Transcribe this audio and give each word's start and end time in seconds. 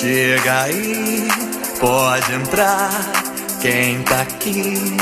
Chega 0.00 0.62
aí, 0.62 1.26
pode 1.80 2.32
entrar. 2.32 2.88
Quem 3.60 4.00
tá 4.04 4.20
aqui 4.20 4.96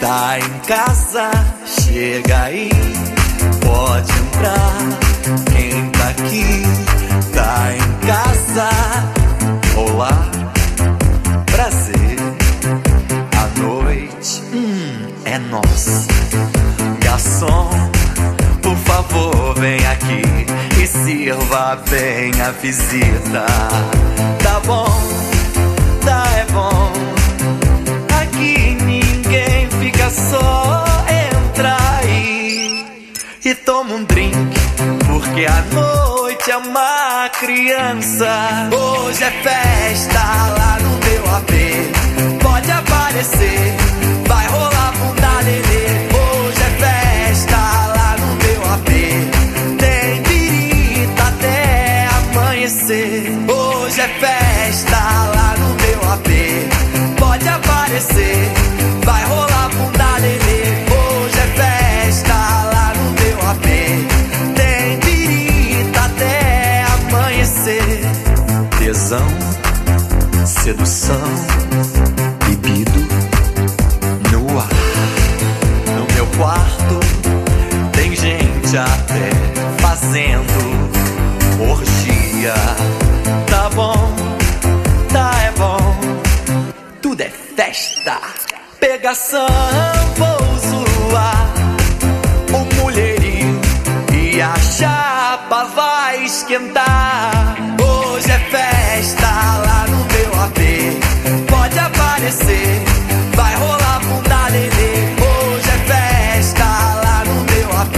tá 0.00 0.38
em 0.38 0.58
casa. 0.60 1.30
Chega 1.66 2.44
aí, 2.44 2.70
pode 3.60 4.10
entrar. 4.10 5.52
Quem 5.52 5.90
tá 5.90 6.08
aqui 6.08 6.62
tá 7.34 7.74
em 7.74 8.06
casa. 8.06 8.70
Olá, 9.76 10.30
prazer. 11.44 12.16
A 13.36 13.60
noite 13.60 14.42
hum, 14.54 15.12
é 15.26 15.38
nossa. 15.38 16.08
Garçom, 17.04 17.68
por 18.62 18.76
favor, 18.78 19.54
vem 19.58 19.86
aqui 19.86 20.22
e 20.82 20.86
sirva 20.86 21.78
bem 21.90 22.32
a 22.40 22.50
visita. 22.52 23.46
Fica 30.08 30.10
só. 30.10 30.84
Entra 31.08 31.76
aí 32.00 32.86
e 33.44 33.54
toma 33.54 33.94
um 33.94 34.04
drink, 34.04 34.36
porque 35.06 35.46
a 35.46 35.62
noite 35.72 36.50
é 36.50 36.56
uma 36.56 37.28
criança. 37.38 38.68
Hoje 38.72 39.24
é 39.24 39.30
festa 39.30 40.20
lá 40.58 40.78
no 40.80 40.90
meu 41.04 41.36
AP. 41.36 42.42
Pode 42.42 42.70
aparecer, 42.70 43.74
vai 44.26 44.46
rolar 44.48 44.92
bunda 44.98 45.40
lelê. 45.44 45.86
Hoje 46.14 46.62
é 46.62 46.70
festa 46.84 47.56
lá 47.56 48.16
no 48.18 48.34
meu 48.36 48.72
AP. 48.72 48.90
Tem 49.78 50.22
birita 50.22 51.22
até 51.22 52.08
amanhecer. 52.18 53.32
Hoje 53.48 54.00
é 54.00 54.08
festa 54.08 55.07
sedução, 70.48 71.20
bebido 72.46 72.98
no 74.32 74.58
ar. 74.58 74.68
No 75.94 76.14
meu 76.14 76.26
quarto 76.38 77.00
tem 77.92 78.16
gente 78.16 78.76
até 78.78 79.30
fazendo 79.78 80.90
orgia. 81.70 82.54
Tá 83.50 83.68
bom, 83.74 84.14
tá 85.12 85.30
é 85.42 85.50
bom, 85.52 85.96
tudo 87.02 87.20
é 87.20 87.28
festa. 87.28 88.18
Pegação, 88.80 89.46
vou 90.16 90.48
o 92.54 92.74
mulherio 92.82 93.60
e 94.14 94.40
a 94.40 94.54
chapa 94.56 95.64
vai 95.74 96.24
esquentar. 96.24 97.37
Aparecer, 102.28 102.82
vai 103.34 103.54
rolar 103.56 104.00
bunda 104.00 104.48
lelê. 104.48 104.92
Hoje 105.16 105.70
é 105.70 105.78
festa 105.88 106.64
lá 107.02 107.24
no 107.24 107.36
meu 107.50 107.72
AP. 107.80 107.96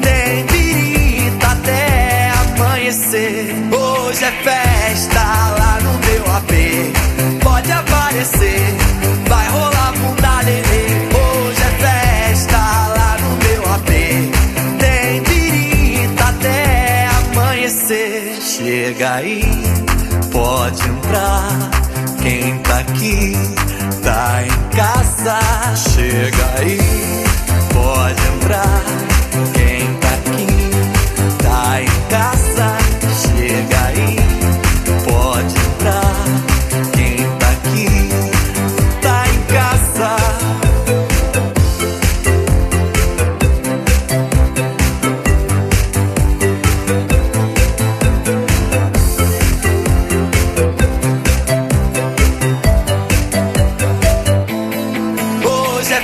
Tem 0.00 0.46
birita 0.46 1.48
até 1.48 2.30
amanhecer. 2.30 3.54
Hoje 3.70 4.24
é 4.24 4.30
festa 4.30 5.20
lá 5.58 5.78
no 5.82 5.92
meu 6.06 6.24
AP. 6.34 7.42
Pode 7.42 7.70
aparecer, 7.70 8.74
vai 9.28 9.46
rolar 9.48 9.92
bunda 9.92 10.40
lelê. 10.40 10.86
Hoje 11.12 11.62
é 11.62 12.32
festa 12.32 12.56
lá 12.56 13.18
no 13.20 13.36
meu 13.44 13.74
AP. 13.74 13.90
Tem 14.78 15.22
birita 15.22 16.24
até 16.24 17.08
amanhecer. 17.28 18.38
Chega 18.40 19.16
aí, 19.16 19.44
pode 20.32 20.80
entrar. 20.88 21.83
Quem 22.24 22.58
tá 22.60 22.78
aqui 22.78 23.34
tá 24.02 24.42
em 24.46 24.74
casa. 24.74 25.38
Chega 25.76 26.58
aí, 26.58 26.78
pode 27.70 28.26
entrar. 28.28 29.13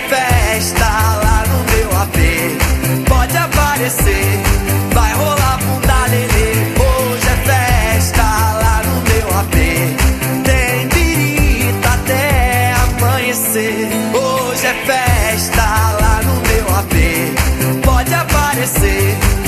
festa 0.09 0.87
lá 0.87 1.45
no 1.49 1.59
meu 1.73 1.89
AP. 2.01 2.19
Pode 3.09 3.37
aparecer, 3.37 4.41
vai 4.93 5.13
rolar 5.15 5.59
bunda 5.59 6.07
lelê. 6.11 6.53
Hoje 6.79 7.29
é 7.29 7.37
festa 7.49 8.23
lá 8.23 8.83
no 8.85 8.95
meu 9.11 9.39
AP. 9.39 9.57
Tem 10.45 10.89
pirita 10.89 11.89
até 11.91 12.73
amanhecer. 12.73 13.89
Hoje 14.15 14.67
é 14.67 14.75
festa 14.87 15.63
lá 16.01 16.21
no 16.25 16.35
meu 16.49 16.77
AP. 16.79 17.85
Pode 17.85 18.15
aparecer. 18.15 19.40